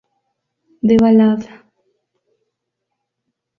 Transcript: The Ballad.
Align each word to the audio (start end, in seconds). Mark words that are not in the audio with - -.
The 0.81 0.97
Ballad. 0.97 1.47